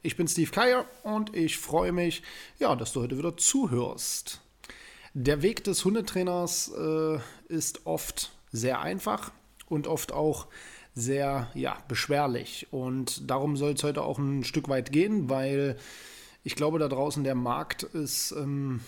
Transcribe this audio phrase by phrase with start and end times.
[0.00, 2.22] Ich bin Steve Keier und ich freue mich,
[2.60, 4.40] ja, dass du heute wieder zuhörst.
[5.12, 9.32] Der Weg des Hundetrainers äh, ist oft sehr einfach
[9.68, 10.46] und oft auch
[10.94, 12.68] sehr ja, beschwerlich.
[12.70, 15.76] Und darum soll es heute auch ein Stück weit gehen, weil
[16.44, 18.80] ich glaube, da draußen der Markt ist ähm,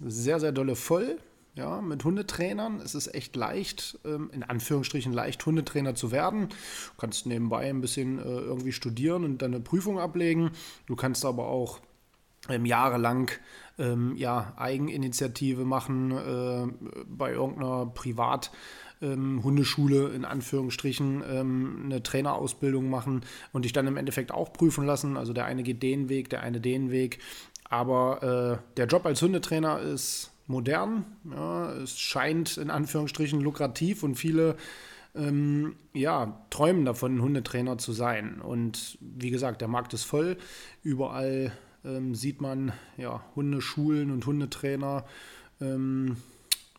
[0.00, 1.18] sehr, sehr dolle voll
[1.54, 6.48] ja, mit Hundetrainern ist es echt leicht, ähm, in Anführungsstrichen leicht, Hundetrainer zu werden.
[6.48, 10.50] Du kannst nebenbei ein bisschen äh, irgendwie studieren und dann eine Prüfung ablegen.
[10.86, 11.80] Du kannst aber auch
[12.48, 13.30] ähm, jahrelang
[13.78, 18.50] ähm, ja, Eigeninitiative machen äh, bei irgendeiner Privat-
[19.00, 25.18] Hundeschule in Anführungsstrichen eine Trainerausbildung machen und dich dann im Endeffekt auch prüfen lassen.
[25.18, 27.18] Also der eine geht den Weg, der eine den Weg.
[27.68, 31.04] Aber äh, der Job als Hundetrainer ist modern.
[31.30, 34.56] Ja, es scheint in Anführungsstrichen lukrativ und viele
[35.14, 38.40] ähm, ja, träumen davon, Hundetrainer zu sein.
[38.40, 40.36] Und wie gesagt, der Markt ist voll.
[40.82, 41.52] Überall
[41.84, 45.04] ähm, sieht man ja, Hundeschulen und Hundetrainer.
[45.60, 46.16] Ähm,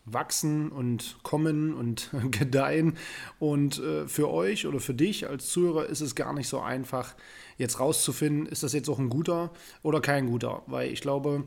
[0.06, 2.96] wachsen und kommen und gedeihen.
[3.38, 7.14] Und äh, für euch oder für dich als Zuhörer ist es gar nicht so einfach,
[7.58, 9.50] jetzt rauszufinden, ist das jetzt auch ein guter
[9.82, 10.62] oder kein guter.
[10.66, 11.46] Weil ich glaube,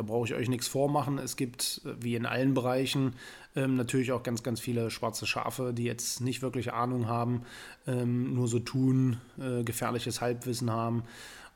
[0.00, 1.18] da brauche ich euch nichts vormachen.
[1.18, 3.12] Es gibt, äh, wie in allen Bereichen,
[3.54, 7.42] ähm, natürlich auch ganz, ganz viele schwarze Schafe, die jetzt nicht wirklich Ahnung haben,
[7.86, 11.02] ähm, nur so tun, äh, gefährliches Halbwissen haben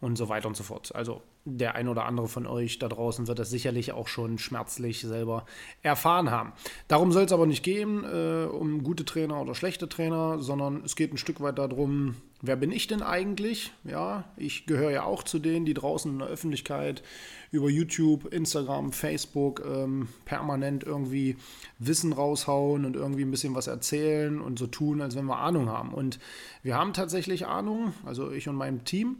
[0.04, 0.94] und so weiter und so fort.
[0.94, 5.00] Also der ein oder andere von euch da draußen wird das sicherlich auch schon schmerzlich
[5.00, 5.46] selber
[5.82, 6.52] erfahren haben.
[6.88, 10.94] Darum soll es aber nicht gehen, äh, um gute Trainer oder schlechte Trainer, sondern es
[10.94, 13.72] geht ein Stück weit darum, wer bin ich denn eigentlich?
[13.84, 17.02] Ja, ich gehöre ja auch zu denen, die draußen in der Öffentlichkeit
[17.50, 21.36] über YouTube, Instagram, Facebook ähm, permanent irgendwie
[21.78, 25.68] Wissen raushauen und irgendwie ein bisschen was erzählen und so tun, als wenn wir Ahnung
[25.68, 25.94] haben.
[25.94, 26.18] Und
[26.62, 29.18] wir haben tatsächlich Ahnung, also ich und mein Team.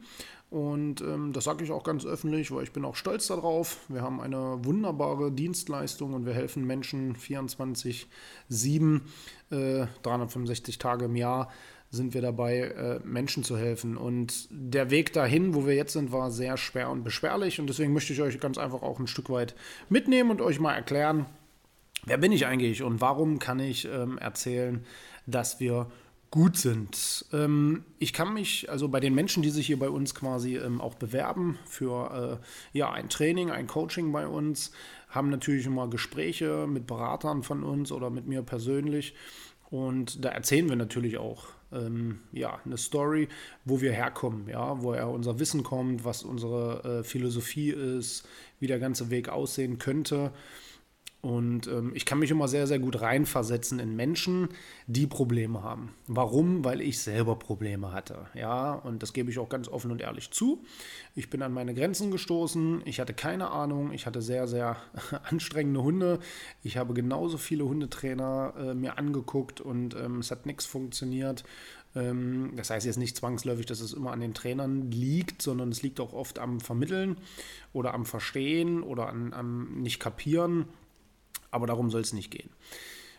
[0.54, 3.78] Und ähm, das sage ich auch ganz öffentlich, weil ich bin auch stolz darauf.
[3.88, 9.00] Wir haben eine wunderbare Dienstleistung und wir helfen Menschen 24-7,
[9.50, 11.50] äh, 365 Tage im Jahr
[11.90, 13.96] sind wir dabei, äh, Menschen zu helfen.
[13.96, 17.58] Und der Weg dahin, wo wir jetzt sind, war sehr schwer und beschwerlich.
[17.58, 19.56] Und deswegen möchte ich euch ganz einfach auch ein Stück weit
[19.88, 21.26] mitnehmen und euch mal erklären,
[22.06, 24.86] wer bin ich eigentlich und warum kann ich ähm, erzählen,
[25.26, 25.90] dass wir
[26.34, 27.26] gut sind.
[27.32, 30.80] Ähm, ich kann mich, also bei den Menschen, die sich hier bei uns quasi ähm,
[30.80, 34.72] auch bewerben für äh, ja, ein Training, ein Coaching bei uns,
[35.08, 39.14] haben natürlich immer Gespräche mit Beratern von uns oder mit mir persönlich.
[39.70, 43.28] Und da erzählen wir natürlich auch ähm, ja, eine Story,
[43.64, 48.26] wo wir herkommen, ja, woher unser Wissen kommt, was unsere äh, Philosophie ist,
[48.58, 50.32] wie der ganze Weg aussehen könnte.
[51.24, 54.50] Und ähm, ich kann mich immer sehr, sehr gut reinversetzen in Menschen,
[54.86, 55.94] die Probleme haben.
[56.06, 56.66] Warum?
[56.66, 58.26] Weil ich selber Probleme hatte.
[58.34, 60.62] Ja, und das gebe ich auch ganz offen und ehrlich zu.
[61.14, 62.82] Ich bin an meine Grenzen gestoßen.
[62.84, 63.92] Ich hatte keine Ahnung.
[63.92, 64.76] Ich hatte sehr, sehr
[65.30, 66.18] anstrengende Hunde.
[66.62, 71.42] Ich habe genauso viele Hundetrainer äh, mir angeguckt und ähm, es hat nichts funktioniert.
[71.96, 75.82] Ähm, das heißt jetzt nicht zwangsläufig, dass es immer an den Trainern liegt, sondern es
[75.82, 77.16] liegt auch oft am Vermitteln
[77.72, 80.66] oder am Verstehen oder an, am Nicht-Kapieren
[81.54, 82.50] aber darum soll es nicht gehen.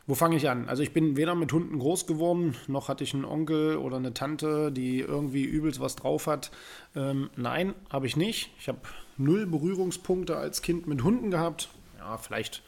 [0.07, 0.69] Wo fange ich an?
[0.69, 4.13] Also ich bin weder mit Hunden groß geworden, noch hatte ich einen Onkel oder eine
[4.13, 6.51] Tante, die irgendwie übelst was drauf hat.
[6.95, 8.51] Ähm, nein, habe ich nicht.
[8.59, 8.79] Ich habe
[9.17, 11.69] null Berührungspunkte als Kind mit Hunden gehabt.
[11.97, 12.61] Ja, vielleicht,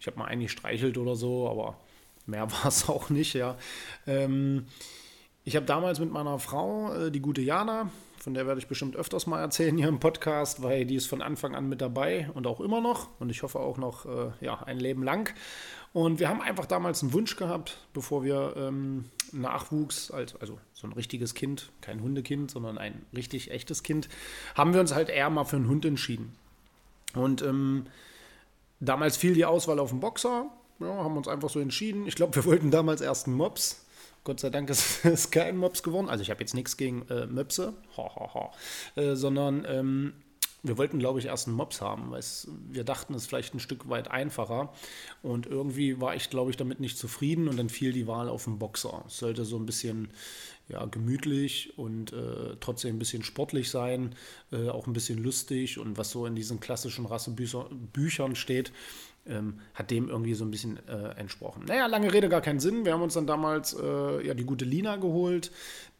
[0.00, 1.76] ich habe mal einen gestreichelt oder so, aber
[2.24, 3.58] mehr war es auch nicht, ja.
[4.06, 4.64] Ähm,
[5.44, 7.90] ich habe damals mit meiner Frau, äh, die gute Jana,
[8.24, 11.20] von der werde ich bestimmt öfters mal erzählen hier im Podcast, weil die ist von
[11.20, 14.62] Anfang an mit dabei und auch immer noch und ich hoffe auch noch äh, ja,
[14.62, 15.34] ein Leben lang.
[15.92, 20.86] Und wir haben einfach damals einen Wunsch gehabt, bevor wir ähm, Nachwuchs, als, also so
[20.86, 24.08] ein richtiges Kind, kein Hundekind, sondern ein richtig echtes Kind,
[24.54, 26.34] haben wir uns halt eher mal für einen Hund entschieden.
[27.14, 27.88] Und ähm,
[28.80, 30.46] damals fiel die Auswahl auf den Boxer,
[30.80, 32.06] ja, haben uns einfach so entschieden.
[32.06, 33.83] Ich glaube, wir wollten damals erst einen Mops
[34.24, 36.08] Gott sei Dank ist es kein Mops geworden.
[36.08, 39.00] Also ich habe jetzt nichts gegen äh, Möpse, ha, ha, ha.
[39.00, 40.14] Äh, sondern ähm,
[40.64, 42.22] wir wollten, glaube ich, erst einen Mops haben, weil
[42.70, 44.72] wir dachten, es ist vielleicht ein Stück weit einfacher.
[45.22, 48.44] Und irgendwie war ich, glaube ich, damit nicht zufrieden und dann fiel die Wahl auf
[48.44, 49.04] den Boxer.
[49.06, 50.08] Es sollte so ein bisschen
[50.68, 54.14] ja, gemütlich und äh, trotzdem ein bisschen sportlich sein,
[54.50, 58.72] äh, auch ein bisschen lustig und was so in diesen klassischen Rassebüchern steht,
[59.26, 61.64] ähm, hat dem irgendwie so ein bisschen äh, entsprochen.
[61.66, 62.84] Naja, lange Rede, gar keinen Sinn.
[62.84, 65.50] Wir haben uns dann damals äh, ja die gute Lina geholt,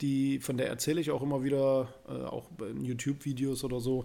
[0.01, 4.05] die, von der erzähle ich auch immer wieder, äh, auch in YouTube-Videos oder so.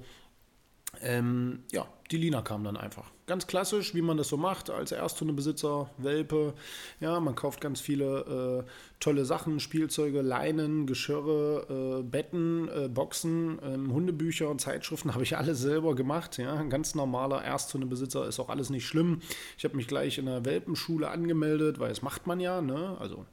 [1.01, 3.11] Ähm, ja, die Lina kam dann einfach.
[3.27, 6.55] Ganz klassisch, wie man das so macht, als Ersthundebesitzer, Welpe.
[6.99, 8.69] Ja, man kauft ganz viele äh,
[8.99, 15.37] tolle Sachen, Spielzeuge, Leinen, Geschirre, äh, Betten, äh, Boxen, ähm, Hundebücher und Zeitschriften habe ich
[15.37, 16.39] alles selber gemacht.
[16.39, 19.21] Ja, ein ganz normaler Ersthundebesitzer ist auch alles nicht schlimm.
[19.59, 22.61] Ich habe mich gleich in der Welpenschule angemeldet, weil das macht man ja.
[22.61, 22.97] Ne?
[22.99, 23.25] Also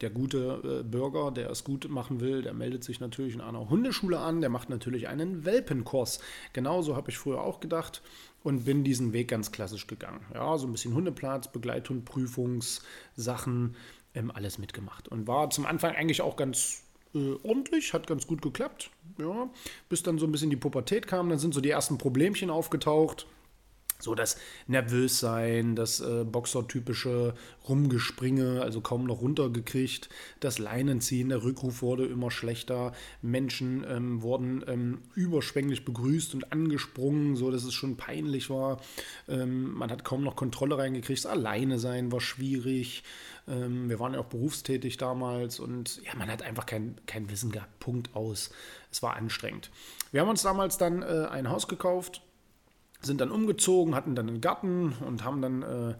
[0.00, 3.68] der gute äh, Bürger, der es gut machen will, der meldet sich natürlich in einer
[3.68, 6.20] Hundeschule an, der macht natürlich einen Welpenkurs.
[6.52, 8.02] Genauso habe ich früher auch gedacht
[8.42, 10.24] und bin diesen Weg ganz klassisch gegangen.
[10.34, 13.76] Ja, so ein bisschen Hundeplatz, Begleithundprüfungssachen,
[14.14, 15.08] ähm, alles mitgemacht.
[15.08, 16.84] Und war zum Anfang eigentlich auch ganz
[17.14, 18.90] äh, ordentlich, hat ganz gut geklappt.
[19.18, 19.50] Ja,
[19.88, 23.26] bis dann so ein bisschen die Pubertät kam, dann sind so die ersten Problemchen aufgetaucht.
[24.00, 24.36] So das
[24.66, 27.34] Nervössein, das äh, Boxer-typische
[27.68, 30.08] Rumgespringe, also kaum noch runtergekriegt,
[30.40, 32.92] das Leinenziehen, der Rückruf wurde immer schlechter,
[33.22, 38.80] Menschen ähm, wurden ähm, überschwänglich begrüßt und angesprungen, so dass es schon peinlich war.
[39.28, 43.02] Ähm, man hat kaum noch Kontrolle reingekriegt, alleine sein war schwierig.
[43.46, 47.52] Ähm, wir waren ja auch berufstätig damals und ja, man hat einfach kein, kein Wissen
[47.52, 48.50] gehabt, Punkt aus.
[48.90, 49.70] Es war anstrengend.
[50.12, 52.22] Wir haben uns damals dann äh, ein Haus gekauft
[53.02, 55.94] sind dann umgezogen, hatten dann einen Garten und haben dann äh,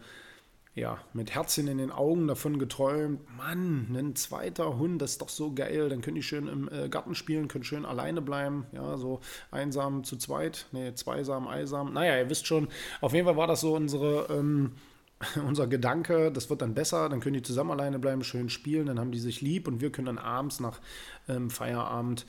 [0.73, 5.29] ja, mit Herzchen in den Augen davon geträumt, Mann, ein zweiter Hund, das ist doch
[5.29, 8.97] so geil, dann können die schön im äh, Garten spielen, können schön alleine bleiben, ja,
[8.97, 9.19] so
[9.51, 12.69] einsam zu zweit, nee, zweisam, eisam, naja, ihr wisst schon,
[13.01, 14.71] auf jeden Fall war das so unsere, ähm,
[15.45, 18.99] unser Gedanke, das wird dann besser, dann können die zusammen alleine bleiben, schön spielen, dann
[18.99, 20.79] haben die sich lieb und wir können dann abends nach
[21.27, 22.25] ähm, Feierabend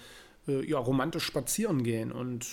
[0.48, 2.46] äh, ja, romantisch spazieren gehen und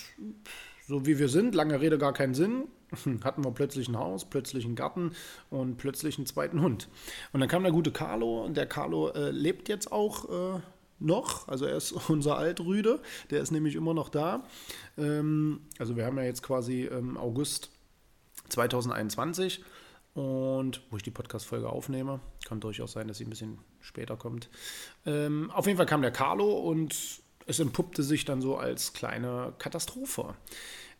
[0.90, 2.64] so wie wir sind, lange Rede gar keinen Sinn,
[3.24, 5.12] hatten wir plötzlich ein Haus, plötzlich einen Garten
[5.48, 6.88] und plötzlich einen zweiten Hund.
[7.32, 10.60] Und dann kam der gute Carlo und der Carlo äh, lebt jetzt auch äh,
[10.98, 13.00] noch, also er ist unser Altrüde,
[13.30, 14.42] der ist nämlich immer noch da.
[14.98, 17.70] Ähm, also wir haben ja jetzt quasi ähm, August
[18.48, 19.62] 2021
[20.14, 24.50] und wo ich die Podcast-Folge aufnehme, kann durchaus sein, dass sie ein bisschen später kommt.
[25.06, 27.19] Ähm, auf jeden Fall kam der Carlo und
[27.50, 30.34] es entpuppte sich dann so als kleine Katastrophe.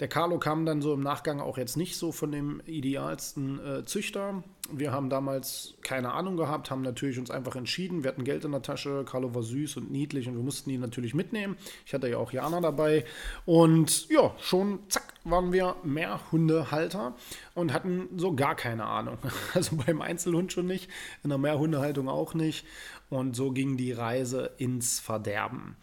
[0.00, 3.85] Der Carlo kam dann so im Nachgang auch jetzt nicht so von dem idealsten äh,
[3.85, 4.43] Züchter.
[4.73, 8.02] Wir haben damals keine Ahnung gehabt, haben natürlich uns einfach entschieden.
[8.02, 10.81] Wir hatten Geld in der Tasche, Carlo war süß und niedlich und wir mussten ihn
[10.81, 11.56] natürlich mitnehmen.
[11.85, 13.05] Ich hatte ja auch Jana dabei
[13.44, 17.14] und ja, schon zack, waren wir mehr Hundehalter
[17.55, 19.19] und hatten so gar keine Ahnung.
[19.53, 20.88] Also beim Einzelhund schon nicht,
[21.23, 22.64] in der Mehrhundehaltung auch nicht.
[23.11, 25.77] Und so ging die Reise ins Verderben.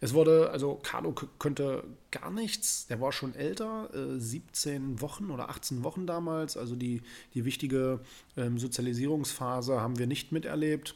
[0.00, 5.48] Es wurde, also Carlo könnte gar nichts, der war schon älter, äh, 17 Wochen oder
[5.48, 7.00] 18 Wochen damals, also die,
[7.32, 8.00] die wichtige
[8.36, 10.94] ähm, Sozialisierungsphase haben wir nicht miterlebt.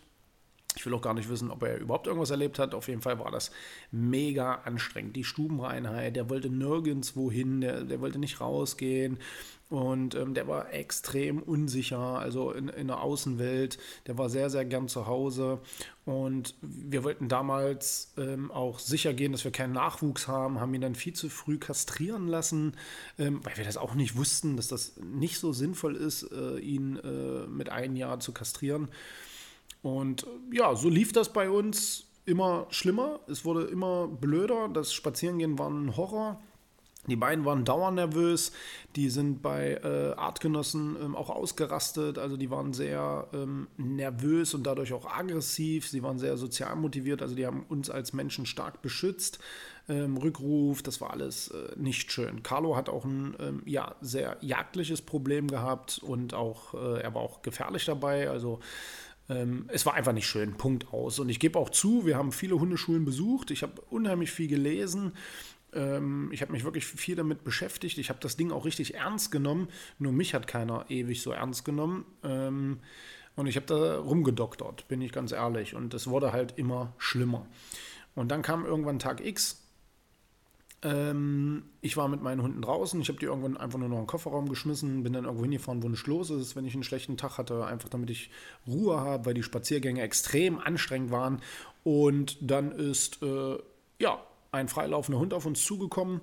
[0.77, 2.75] Ich will auch gar nicht wissen, ob er überhaupt irgendwas erlebt hat.
[2.75, 3.51] Auf jeden Fall war das
[3.91, 5.17] mega anstrengend.
[5.17, 9.19] Die Stubenreinheit, der wollte nirgends wohin, der, der wollte nicht rausgehen.
[9.71, 13.79] Und ähm, der war extrem unsicher, also in, in der Außenwelt.
[14.09, 15.61] Der war sehr, sehr gern zu Hause.
[16.05, 20.81] Und wir wollten damals ähm, auch sicher gehen, dass wir keinen Nachwuchs haben, haben ihn
[20.81, 22.77] dann viel zu früh kastrieren lassen,
[23.17, 26.97] ähm, weil wir das auch nicht wussten, dass das nicht so sinnvoll ist, äh, ihn
[26.97, 28.89] äh, mit einem Jahr zu kastrieren.
[29.83, 33.21] Und ja, so lief das bei uns immer schlimmer.
[33.29, 34.69] Es wurde immer blöder.
[34.69, 36.41] Das Spazierengehen war ein Horror.
[37.07, 38.53] Die beiden waren dauernervös,
[38.95, 44.65] die sind bei äh, Artgenossen ähm, auch ausgerastet, also die waren sehr ähm, nervös und
[44.65, 48.83] dadurch auch aggressiv, sie waren sehr sozial motiviert, also die haben uns als Menschen stark
[48.83, 49.39] beschützt.
[49.89, 52.43] Ähm, Rückruf, das war alles äh, nicht schön.
[52.43, 57.23] Carlo hat auch ein ähm, ja, sehr jagdliches Problem gehabt und auch, äh, er war
[57.23, 58.61] auch gefährlich dabei, also
[59.31, 61.19] ähm, es war einfach nicht schön, Punkt aus.
[61.19, 65.13] Und ich gebe auch zu, wir haben viele Hundeschulen besucht, ich habe unheimlich viel gelesen
[65.73, 67.99] ähm, ich habe mich wirklich viel damit beschäftigt.
[67.99, 69.69] Ich habe das Ding auch richtig ernst genommen.
[69.99, 72.05] Nur mich hat keiner ewig so ernst genommen.
[72.23, 72.81] Ähm,
[73.37, 75.75] und ich habe da rumgedoktert, bin ich ganz ehrlich.
[75.75, 77.47] Und es wurde halt immer schlimmer.
[78.15, 79.63] Und dann kam irgendwann Tag X.
[80.83, 83.01] Ähm, ich war mit meinen Hunden draußen.
[83.01, 85.83] Ich habe die irgendwann einfach nur noch in den Kofferraum geschmissen, bin dann irgendwo hingefahren,
[85.83, 88.31] wo nicht los ist, wenn ich einen schlechten Tag hatte, einfach damit ich
[88.67, 91.41] Ruhe habe, weil die Spaziergänge extrem anstrengend waren.
[91.85, 93.59] Und dann ist äh,
[93.99, 94.21] ja
[94.53, 96.21] ein freilaufender Hund auf uns zugekommen.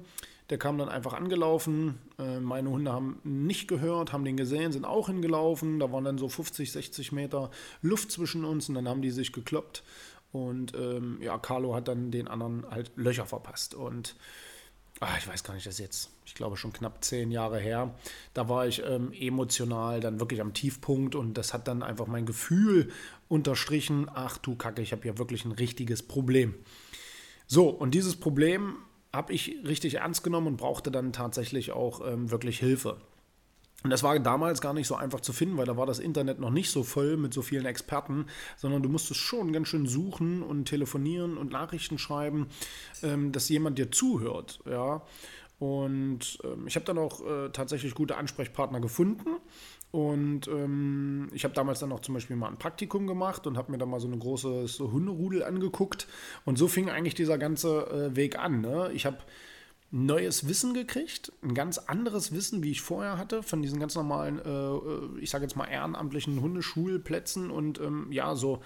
[0.49, 1.99] Der kam dann einfach angelaufen.
[2.17, 5.79] Äh, meine Hunde haben nicht gehört, haben den gesehen, sind auch hingelaufen.
[5.79, 9.33] Da waren dann so 50, 60 Meter Luft zwischen uns und dann haben die sich
[9.33, 9.83] gekloppt.
[10.31, 13.75] Und ähm, ja, Carlo hat dann den anderen halt Löcher verpasst.
[13.75, 14.15] Und
[14.99, 17.95] ach, ich weiß gar nicht, das jetzt, ich glaube schon knapp zehn Jahre her.
[18.33, 22.25] Da war ich ähm, emotional dann wirklich am Tiefpunkt und das hat dann einfach mein
[22.25, 22.91] Gefühl
[23.27, 24.09] unterstrichen.
[24.13, 26.55] Ach du Kacke, ich habe ja wirklich ein richtiges Problem.
[27.47, 28.77] So, und dieses Problem
[29.13, 32.97] habe ich richtig ernst genommen und brauchte dann tatsächlich auch ähm, wirklich Hilfe.
[33.83, 36.39] Und das war damals gar nicht so einfach zu finden, weil da war das Internet
[36.39, 38.25] noch nicht so voll mit so vielen Experten,
[38.57, 42.47] sondern du musstest schon ganz schön suchen und telefonieren und Nachrichten schreiben,
[43.03, 44.59] ähm, dass jemand dir zuhört.
[44.69, 45.03] Ja.
[45.59, 49.37] Und ähm, ich habe dann auch äh, tatsächlich gute Ansprechpartner gefunden.
[49.91, 53.71] Und ähm, ich habe damals dann auch zum Beispiel mal ein Praktikum gemacht und habe
[53.71, 56.07] mir dann mal so ein großes Hunderudel angeguckt.
[56.45, 58.61] Und so fing eigentlich dieser ganze äh, Weg an.
[58.61, 58.91] Ne?
[58.93, 59.17] Ich habe
[59.89, 64.39] neues Wissen gekriegt, ein ganz anderes Wissen, wie ich vorher hatte, von diesen ganz normalen,
[64.39, 68.61] äh, äh ich sage jetzt mal ehrenamtlichen Hundeschulplätzen und ähm, ja, so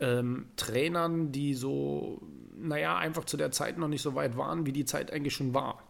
[0.00, 2.22] ähm, Trainern, die so,
[2.58, 5.52] naja, einfach zu der Zeit noch nicht so weit waren, wie die Zeit eigentlich schon
[5.52, 5.82] war.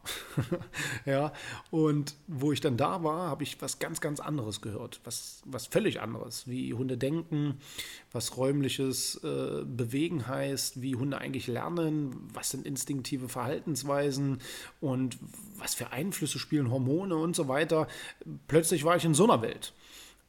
[1.07, 1.33] ja,
[1.71, 5.01] und wo ich dann da war, habe ich was ganz, ganz anderes gehört.
[5.05, 7.59] Was, was völlig anderes, wie Hunde denken,
[8.13, 14.39] was räumliches äh, Bewegen heißt, wie Hunde eigentlich lernen, was sind instinktive Verhaltensweisen
[14.81, 15.19] und
[15.59, 17.87] was für Einflüsse spielen Hormone und so weiter.
[18.49, 19.73] Plötzlich war ich in so einer Welt.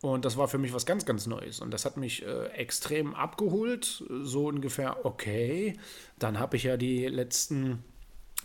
[0.01, 1.60] Und das war für mich was ganz, ganz Neues.
[1.60, 4.04] Und das hat mich äh, extrem abgeholt.
[4.24, 5.77] So ungefähr, okay,
[6.20, 7.84] dann habe ich ja die letzten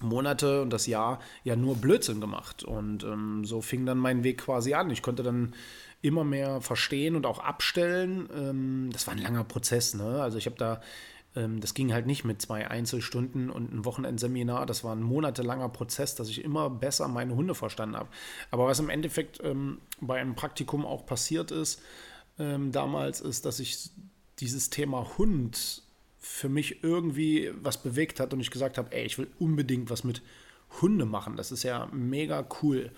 [0.01, 2.65] Monate und das Jahr ja nur Blödsinn gemacht.
[2.65, 4.91] Und ähm, so fing dann mein Weg quasi an.
[4.91, 5.55] Ich konnte dann
[6.01, 8.29] immer mehr verstehen und auch abstellen.
[8.35, 9.95] Ähm, das war ein langer Prozess.
[9.95, 10.23] Ne?
[10.23, 10.81] Also ich habe da
[11.35, 14.67] das ging halt nicht mit zwei Einzelstunden und einem Wochenendseminar.
[14.67, 18.09] Das war ein monatelanger Prozess, dass ich immer besser meine Hunde verstanden habe.
[18.51, 21.81] Aber was im Endeffekt ähm, bei einem Praktikum auch passiert ist,
[22.39, 23.91] ähm, damals ist, dass ich
[24.41, 25.83] dieses Thema Hund
[26.19, 30.05] für mich irgendwie was bewegt hat und ich gesagt habe, ey, ich will unbedingt was
[30.05, 30.23] mit
[30.81, 31.37] Hunde machen.
[31.37, 32.91] Das ist ja mega cool.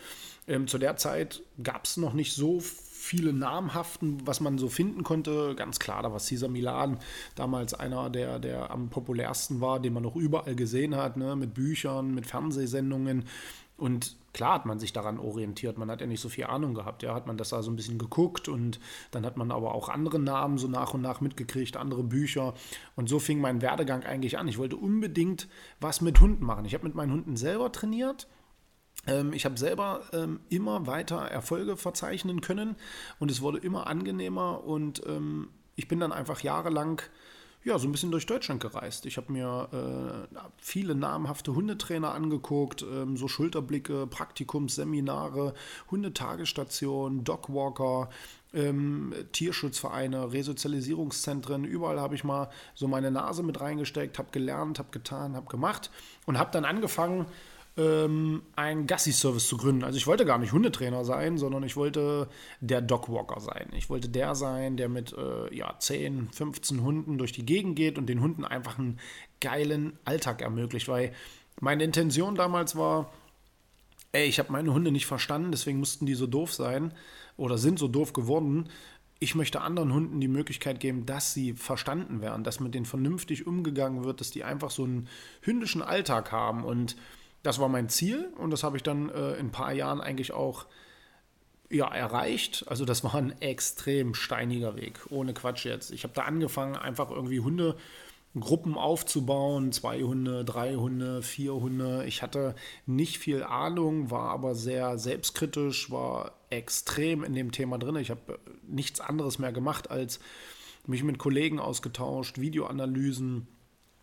[0.47, 2.61] Ähm, zu der Zeit gab es noch nicht so
[3.05, 5.55] viele namhaften, was man so finden konnte.
[5.55, 6.99] Ganz klar, da war Cesar Milan
[7.35, 11.37] damals einer, der, der am populärsten war, den man noch überall gesehen hat, ne?
[11.37, 13.25] mit Büchern, mit Fernsehsendungen.
[13.77, 15.79] Und klar hat man sich daran orientiert.
[15.79, 17.03] Man hat ja nicht so viel Ahnung gehabt.
[17.03, 18.79] Ja, hat man das da so ein bisschen geguckt und
[19.11, 22.55] dann hat man aber auch andere Namen so nach und nach mitgekriegt, andere Bücher.
[22.97, 24.49] Und so fing mein Werdegang eigentlich an.
[24.49, 25.49] Ich wollte unbedingt
[25.81, 26.65] was mit Hunden machen.
[26.65, 28.29] Ich habe mit meinen Hunden selber trainiert
[29.33, 32.77] ich habe selber ähm, immer weiter Erfolge verzeichnen können
[33.19, 37.03] und es wurde immer angenehmer und ähm, ich bin dann einfach jahrelang
[37.65, 39.07] ja, so ein bisschen durch Deutschland gereist.
[39.07, 45.55] Ich habe mir äh, viele namhafte Hundetrainer angeguckt, ähm, so Schulterblicke, Praktikumsseminare,
[45.91, 48.11] Hundetagesstationen, Dogwalker,
[48.53, 51.65] ähm, Tierschutzvereine, Resozialisierungszentren.
[51.65, 55.91] Überall habe ich mal so meine Nase mit reingesteckt, habe gelernt, habe getan, habe gemacht
[56.27, 57.25] und habe dann angefangen,
[57.77, 59.85] ähm, einen Gassi-Service zu gründen.
[59.85, 62.29] Also ich wollte gar nicht Hundetrainer sein, sondern ich wollte
[62.61, 63.69] der Dogwalker sein.
[63.73, 67.99] Ich wollte der sein, der mit äh, ja, 10, 15 Hunden durch die Gegend geht
[67.99, 69.01] und den Hunden einfach einen
[69.41, 70.89] geilen Alltag ermöglicht.
[70.89, 71.13] Weil
[71.61, 73.13] meine Intention damals war,
[74.13, 76.93] ey, ich habe meine Hunde nicht verstanden, deswegen mussten die so doof sein
[77.37, 78.69] oder sind so doof geworden.
[79.19, 83.49] Ich möchte anderen Hunden die Möglichkeit geben, dass sie verstanden werden, dass mit denen vernünftig
[83.49, 85.09] umgegangen wird, dass die einfach so einen
[85.41, 86.97] hündischen Alltag haben und
[87.45, 90.33] das war mein Ziel und das habe ich dann äh, in ein paar Jahren eigentlich
[90.33, 90.67] auch
[91.71, 92.65] ja, erreicht.
[92.69, 95.93] Also das war ein extrem steiniger Weg, ohne Quatsch jetzt.
[95.93, 102.07] Ich habe da angefangen, einfach irgendwie Hundegruppen aufzubauen, zwei Hunde, drei Hunde, vier Hunde.
[102.07, 102.55] Ich hatte
[102.87, 107.97] nicht viel Ahnung, war aber sehr selbstkritisch, war extrem in dem Thema drin.
[107.97, 110.19] Ich habe äh, nichts anderes mehr gemacht, als
[110.87, 113.49] mich mit Kollegen ausgetauscht, Videoanalysen,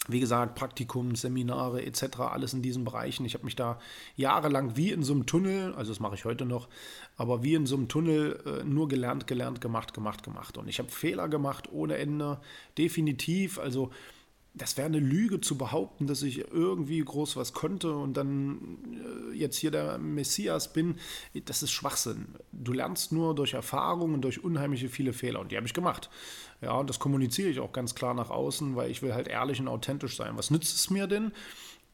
[0.07, 3.25] wie gesagt, Praktikum, Seminare etc., alles in diesen Bereichen.
[3.25, 3.79] Ich habe mich da
[4.15, 6.67] jahrelang wie in so einem Tunnel, also das mache ich heute noch,
[7.17, 10.57] aber wie in so einem Tunnel äh, nur gelernt, gelernt, gemacht, gemacht, gemacht.
[10.57, 12.39] Und ich habe Fehler gemacht ohne Ende,
[12.77, 13.59] definitiv.
[13.59, 13.91] Also
[14.53, 18.79] das wäre eine Lüge zu behaupten, dass ich irgendwie groß was konnte und dann
[19.31, 20.95] äh, jetzt hier der Messias bin.
[21.45, 22.35] Das ist Schwachsinn.
[22.51, 26.09] Du lernst nur durch Erfahrung und durch unheimliche viele Fehler und die habe ich gemacht.
[26.61, 29.59] Ja, und das kommuniziere ich auch ganz klar nach außen, weil ich will halt ehrlich
[29.59, 30.37] und authentisch sein.
[30.37, 31.31] Was nützt es mir denn?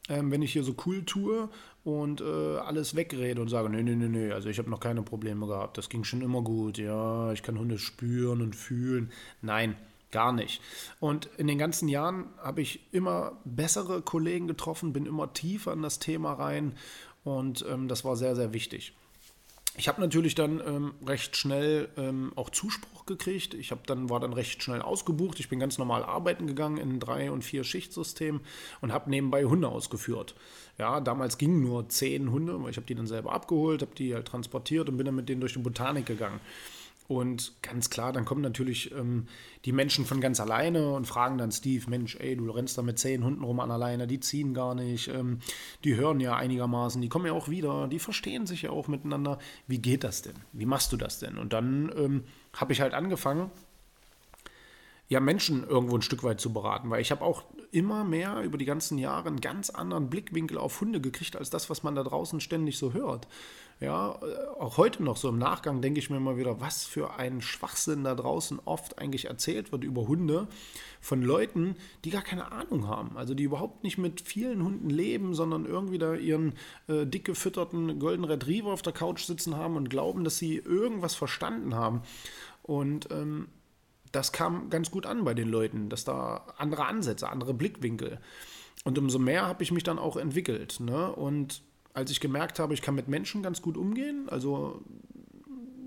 [0.09, 1.49] ähm, wenn ich hier so cool tue
[1.83, 5.03] und äh, alles wegrede und sage, nee, nee, nee, nee, also ich habe noch keine
[5.03, 9.11] Probleme gehabt, das ging schon immer gut, ja, ich kann Hunde spüren und fühlen.
[9.41, 9.75] Nein,
[10.11, 10.61] gar nicht.
[10.99, 15.81] Und in den ganzen Jahren habe ich immer bessere Kollegen getroffen, bin immer tiefer in
[15.81, 16.73] das Thema rein
[17.23, 18.93] und ähm, das war sehr, sehr wichtig.
[19.79, 23.53] Ich habe natürlich dann ähm, recht schnell ähm, auch Zuspruch gekriegt.
[23.53, 25.39] Ich habe dann war dann recht schnell ausgebucht.
[25.39, 28.41] Ich bin ganz normal arbeiten gegangen in drei und vier Schichtsystem
[28.81, 30.33] und habe nebenbei Hunde ausgeführt.
[30.79, 34.15] Ja, damals gingen nur zehn Hunde, weil ich habe die dann selber abgeholt, habe die
[34.15, 36.39] halt transportiert und bin dann mit denen durch die Botanik gegangen.
[37.07, 39.27] Und ganz klar, dann kommen natürlich ähm,
[39.63, 42.99] die Menschen von ganz alleine und fragen dann Steve, Mensch, ey, du rennst da mit
[42.99, 45.39] zehn Hunden rum an alleine, die ziehen gar nicht, ähm,
[45.85, 49.39] die hören ja einigermaßen, die kommen ja auch wieder, die verstehen sich ja auch miteinander.
[49.67, 50.35] Wie geht das denn?
[50.51, 51.37] Wie machst du das denn?
[51.37, 52.23] Und dann ähm,
[52.53, 53.51] habe ich halt angefangen,
[55.07, 58.57] ja, Menschen irgendwo ein Stück weit zu beraten, weil ich habe auch immer mehr über
[58.57, 62.03] die ganzen Jahre einen ganz anderen Blickwinkel auf Hunde gekriegt, als das, was man da
[62.03, 63.27] draußen ständig so hört.
[63.79, 67.15] Ja, äh, auch heute noch so im Nachgang denke ich mir immer wieder, was für
[67.15, 70.47] ein Schwachsinn da draußen oft eigentlich erzählt wird über Hunde
[70.99, 73.17] von Leuten, die gar keine Ahnung haben.
[73.17, 76.53] Also die überhaupt nicht mit vielen Hunden leben, sondern irgendwie da ihren
[76.87, 81.13] äh, dick gefütterten Golden Retriever auf der Couch sitzen haben und glauben, dass sie irgendwas
[81.13, 82.01] verstanden haben.
[82.63, 83.47] Und ähm,
[84.11, 88.19] das kam ganz gut an bei den Leuten, dass da andere Ansätze, andere Blickwinkel.
[88.83, 90.79] Und umso mehr habe ich mich dann auch entwickelt.
[90.79, 91.11] Ne?
[91.11, 91.61] Und
[91.93, 94.81] als ich gemerkt habe, ich kann mit Menschen ganz gut umgehen, also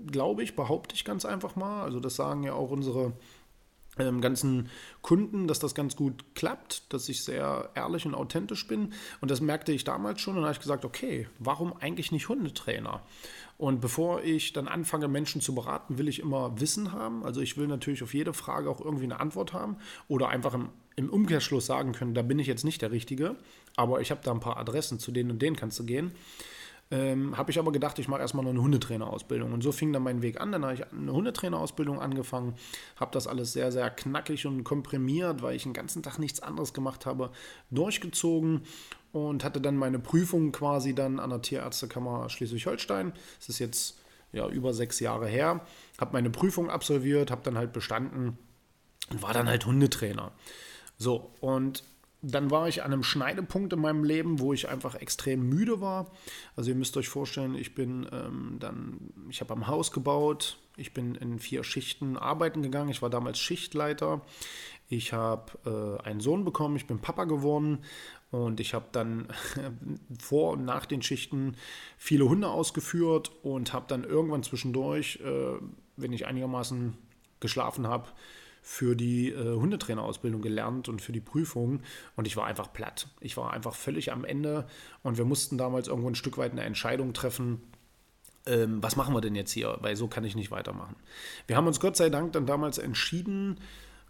[0.07, 3.13] glaube ich, behaupte ich ganz einfach mal, also das sagen ja auch unsere
[3.97, 4.69] ganzen
[5.01, 8.93] Kunden, dass das ganz gut klappt, dass ich sehr ehrlich und authentisch bin.
[9.19, 13.01] Und das merkte ich damals schon und habe ich gesagt, okay, warum eigentlich nicht Hundetrainer?
[13.57, 17.23] Und bevor ich dann anfange, Menschen zu beraten, will ich immer Wissen haben.
[17.23, 20.69] Also ich will natürlich auf jede Frage auch irgendwie eine Antwort haben oder einfach im,
[20.95, 23.35] im Umkehrschluss sagen können, da bin ich jetzt nicht der Richtige,
[23.75, 26.11] aber ich habe da ein paar Adressen, zu denen und denen kannst du gehen.
[26.91, 29.53] Ähm, habe ich aber gedacht, ich mache erstmal noch eine Hundetrainerausbildung.
[29.53, 30.51] Und so fing dann mein Weg an.
[30.51, 32.55] Dann habe ich eine Hundetrainerausbildung angefangen,
[32.97, 36.73] habe das alles sehr, sehr knackig und komprimiert, weil ich den ganzen Tag nichts anderes
[36.73, 37.31] gemacht habe,
[37.69, 38.63] durchgezogen
[39.13, 43.13] und hatte dann meine Prüfung quasi dann an der Tierärztekammer Schleswig-Holstein.
[43.39, 43.97] Das ist jetzt
[44.33, 45.61] ja über sechs Jahre her.
[45.97, 48.37] Habe meine Prüfung absolviert, habe dann halt bestanden
[49.09, 50.31] und war dann halt Hundetrainer.
[50.97, 51.83] So, und
[52.21, 56.11] dann war ich an einem Schneidepunkt in meinem Leben, wo ich einfach extrem müde war.
[56.55, 60.93] Also ihr müsst euch vorstellen, ich bin ähm, dann, ich habe am Haus gebaut, ich
[60.93, 62.89] bin in vier Schichten arbeiten gegangen.
[62.89, 64.21] Ich war damals Schichtleiter.
[64.87, 67.79] Ich habe äh, einen Sohn bekommen, ich bin Papa geworden
[68.29, 69.27] und ich habe dann
[70.19, 71.55] vor und nach den Schichten
[71.97, 75.57] viele Hunde ausgeführt und habe dann irgendwann zwischendurch, äh,
[75.97, 76.97] wenn ich einigermaßen
[77.39, 78.09] geschlafen habe,
[78.61, 81.81] für die äh, Hundetrainerausbildung gelernt und für die Prüfung
[82.15, 83.07] und ich war einfach platt.
[83.19, 84.67] Ich war einfach völlig am Ende
[85.03, 87.61] und wir mussten damals irgendwo ein Stück weit eine Entscheidung treffen.
[88.45, 89.77] Ähm, was machen wir denn jetzt hier?
[89.81, 90.95] Weil so kann ich nicht weitermachen.
[91.47, 93.59] Wir haben uns Gott sei Dank dann damals entschieden,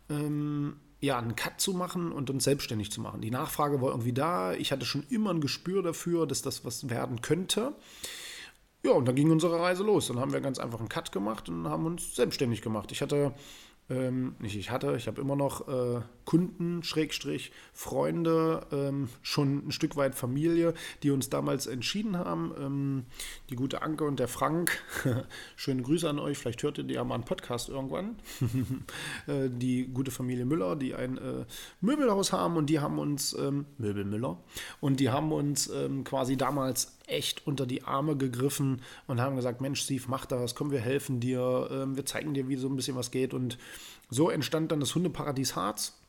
[0.09, 3.21] ähm, ja, einen Cut zu machen und uns selbstständig zu machen.
[3.21, 4.53] Die Nachfrage war irgendwie da.
[4.53, 7.73] Ich hatte schon immer ein Gespür dafür, dass das was werden könnte.
[8.83, 10.07] Ja, und dann ging unsere Reise los.
[10.07, 12.91] Dann haben wir ganz einfach einen Cut gemacht und haben uns selbstständig gemacht.
[12.91, 13.33] Ich hatte
[13.89, 19.71] ähm, nicht ich hatte, ich habe immer noch äh, Kunden, Schrägstrich, Freunde, ähm, schon ein
[19.71, 22.53] Stück weit Familie, die uns damals entschieden haben.
[22.57, 23.05] Ähm,
[23.49, 24.81] die gute Anke und der Frank,
[25.55, 28.15] schöne Grüße an euch, vielleicht hört ihr ja mal einen Podcast irgendwann.
[29.27, 31.45] äh, die gute Familie Müller, die ein äh,
[31.81, 34.37] Möbelhaus haben und die haben uns, ähm, Möbel Müller,
[34.79, 39.61] und die haben uns ähm, quasi damals echt unter die Arme gegriffen und haben gesagt,
[39.61, 42.75] Mensch, Steve, mach das, komm, wir helfen dir, ähm, wir zeigen dir, wie so ein
[42.75, 43.33] bisschen was geht.
[43.33, 43.57] Und
[44.09, 45.99] so entstand dann das Hundeparadies Harz,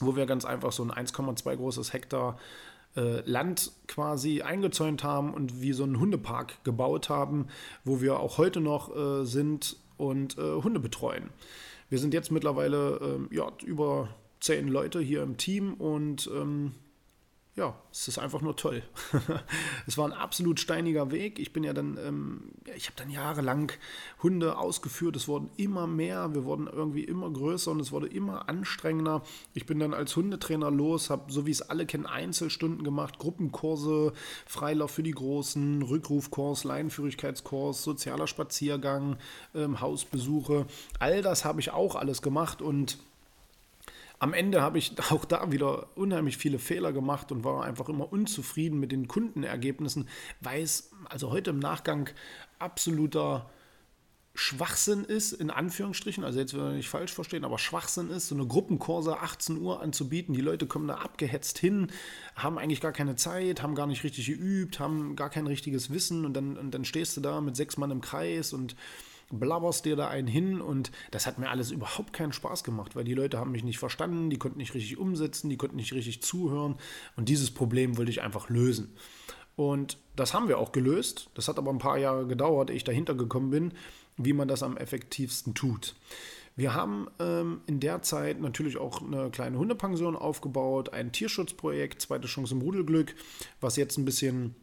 [0.00, 2.38] wo wir ganz einfach so ein 1,2 großes Hektar
[2.96, 7.48] äh, Land quasi eingezäunt haben und wie so einen Hundepark gebaut haben,
[7.84, 11.30] wo wir auch heute noch äh, sind und äh, Hunde betreuen.
[11.88, 14.08] Wir sind jetzt mittlerweile äh, ja, über
[14.40, 16.74] zehn Leute hier im Team und ähm,
[17.54, 18.82] ja, es ist einfach nur toll.
[19.86, 21.38] es war ein absolut steiniger Weg.
[21.38, 23.72] Ich bin ja dann, ähm, ich habe dann jahrelang
[24.22, 25.16] Hunde ausgeführt.
[25.16, 29.22] Es wurden immer mehr, wir wurden irgendwie immer größer und es wurde immer anstrengender.
[29.52, 34.14] Ich bin dann als Hundetrainer los, habe, so wie es alle kennen, Einzelstunden gemacht, Gruppenkurse,
[34.46, 39.18] Freilauf für die Großen, Rückrufkurs, Leinenführigkeitskurs, sozialer Spaziergang,
[39.54, 40.64] ähm, Hausbesuche.
[41.00, 42.96] All das habe ich auch alles gemacht und
[44.22, 48.12] am Ende habe ich auch da wieder unheimlich viele Fehler gemacht und war einfach immer
[48.12, 50.08] unzufrieden mit den Kundenergebnissen,
[50.40, 52.08] weil es also heute im Nachgang
[52.60, 53.50] absoluter
[54.34, 58.34] Schwachsinn ist, in Anführungsstrichen, also jetzt will ich nicht falsch verstehen, aber Schwachsinn ist, so
[58.36, 60.34] eine Gruppenkurse 18 Uhr anzubieten.
[60.34, 61.88] Die Leute kommen da abgehetzt hin,
[62.36, 66.24] haben eigentlich gar keine Zeit, haben gar nicht richtig geübt, haben gar kein richtiges Wissen
[66.24, 68.76] und dann, und dann stehst du da mit sechs Mann im Kreis und
[69.32, 73.04] blabberst dir da einen hin und das hat mir alles überhaupt keinen Spaß gemacht, weil
[73.04, 76.22] die Leute haben mich nicht verstanden, die konnten nicht richtig umsetzen, die konnten nicht richtig
[76.22, 76.76] zuhören
[77.16, 78.94] und dieses Problem wollte ich einfach lösen.
[79.54, 81.28] Und das haben wir auch gelöst.
[81.34, 83.72] Das hat aber ein paar Jahre gedauert, ehe ich dahinter gekommen bin
[84.16, 85.94] wie man das am effektivsten tut.
[86.54, 92.28] Wir haben ähm, in der Zeit natürlich auch eine kleine Hundepension aufgebaut, ein Tierschutzprojekt, zweite
[92.28, 93.14] Chance im Rudelglück,
[93.60, 94.54] was jetzt ein bisschen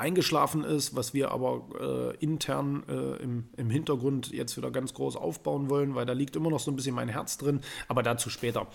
[0.00, 5.16] eingeschlafen ist, was wir aber äh, intern äh, im, im Hintergrund jetzt wieder ganz groß
[5.16, 8.30] aufbauen wollen, weil da liegt immer noch so ein bisschen mein Herz drin, aber dazu
[8.30, 8.66] später.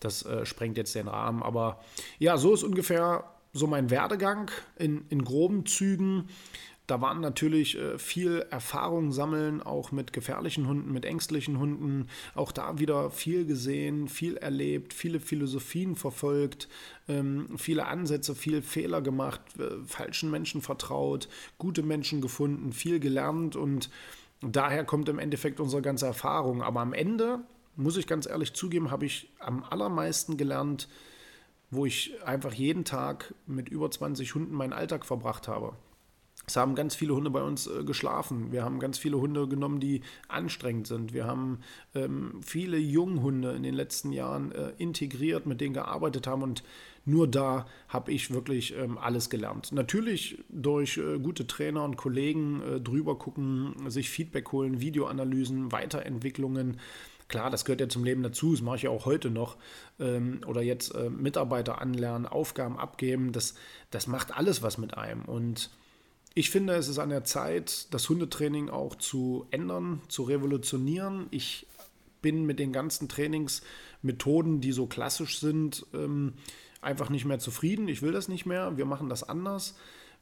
[0.00, 1.42] Das äh, sprengt jetzt den Rahmen.
[1.42, 1.80] Aber
[2.18, 6.28] ja, so ist ungefähr so mein Werdegang in, in groben Zügen.
[6.90, 12.08] Da waren natürlich äh, viel Erfahrung sammeln, auch mit gefährlichen Hunden, mit ängstlichen Hunden.
[12.34, 16.68] Auch da wieder viel gesehen, viel erlebt, viele Philosophien verfolgt,
[17.06, 23.54] ähm, viele Ansätze, viel Fehler gemacht, äh, falschen Menschen vertraut, gute Menschen gefunden, viel gelernt
[23.54, 23.88] und
[24.42, 26.60] daher kommt im Endeffekt unsere ganze Erfahrung.
[26.60, 27.38] Aber am Ende,
[27.76, 30.88] muss ich ganz ehrlich zugeben, habe ich am allermeisten gelernt,
[31.70, 35.76] wo ich einfach jeden Tag mit über 20 Hunden meinen Alltag verbracht habe.
[36.50, 38.50] Es haben ganz viele Hunde bei uns äh, geschlafen.
[38.50, 41.12] Wir haben ganz viele Hunde genommen, die anstrengend sind.
[41.12, 41.60] Wir haben
[41.94, 46.64] ähm, viele Junghunde in den letzten Jahren äh, integriert, mit denen gearbeitet haben und
[47.04, 49.70] nur da habe ich wirklich ähm, alles gelernt.
[49.70, 56.80] Natürlich durch äh, gute Trainer und Kollegen äh, drüber gucken, sich Feedback holen, Videoanalysen, Weiterentwicklungen.
[57.28, 59.56] Klar, das gehört ja zum Leben dazu, das mache ich ja auch heute noch.
[60.00, 63.54] Ähm, oder jetzt äh, Mitarbeiter anlernen, Aufgaben abgeben, das,
[63.92, 65.22] das macht alles was mit einem.
[65.26, 65.70] Und
[66.34, 71.26] ich finde, es ist an der Zeit, das Hundetraining auch zu ändern, zu revolutionieren.
[71.30, 71.66] Ich
[72.22, 76.34] bin mit den ganzen Trainingsmethoden, die so klassisch sind, ähm,
[76.80, 77.88] einfach nicht mehr zufrieden.
[77.88, 78.76] Ich will das nicht mehr.
[78.76, 79.76] Wir machen das anders.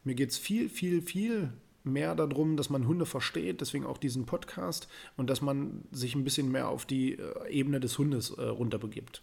[0.04, 1.52] Mir geht es viel, viel, viel
[1.84, 6.24] mehr darum, dass man Hunde versteht, deswegen auch diesen Podcast und dass man sich ein
[6.24, 9.22] bisschen mehr auf die äh, Ebene des Hundes äh, runterbegibt.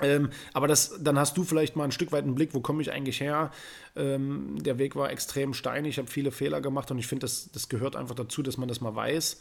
[0.00, 2.82] Ähm, aber das, dann hast du vielleicht mal ein Stück weit einen Blick, wo komme
[2.82, 3.50] ich eigentlich her?
[3.94, 7.50] Ähm, der Weg war extrem steinig, ich habe viele Fehler gemacht und ich finde, das,
[7.52, 9.40] das gehört einfach dazu, dass man das mal weiß.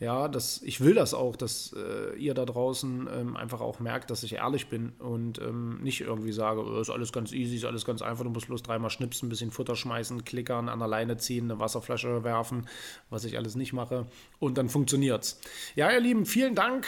[0.00, 4.10] Ja, das, ich will das auch, dass äh, ihr da draußen ähm, einfach auch merkt,
[4.10, 7.64] dass ich ehrlich bin und ähm, nicht irgendwie sage, oh, ist alles ganz easy, ist
[7.64, 10.88] alles ganz einfach, du musst bloß dreimal schnipsen, ein bisschen Futter schmeißen, klickern, an der
[10.88, 12.66] Leine ziehen, eine Wasserflasche werfen,
[13.08, 14.06] was ich alles nicht mache
[14.40, 15.40] und dann funktioniert's.
[15.76, 16.86] Ja, ihr Lieben, vielen Dank.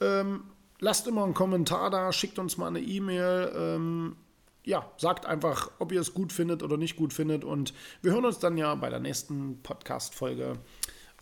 [0.00, 0.44] Ähm,
[0.86, 3.52] lasst immer einen Kommentar da, schickt uns mal eine E-Mail.
[3.56, 4.16] Ähm,
[4.62, 7.44] ja, sagt einfach, ob ihr es gut findet oder nicht gut findet.
[7.44, 10.60] Und wir hören uns dann ja bei der nächsten Podcast-Folge.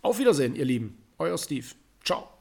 [0.02, 0.98] Auf Wiedersehen, ihr Lieben.
[1.18, 1.66] Euer Steve.
[2.04, 2.33] Ciao.